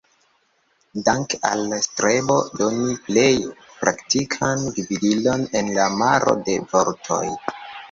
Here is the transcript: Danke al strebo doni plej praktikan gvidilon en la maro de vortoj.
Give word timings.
Danke 1.09 1.37
al 1.49 1.75
strebo 1.87 2.37
doni 2.61 2.97
plej 3.11 3.27
praktikan 3.83 4.67
gvidilon 4.81 5.47
en 5.63 5.73
la 5.79 5.89
maro 6.01 6.37
de 6.51 6.59
vortoj. 6.75 7.25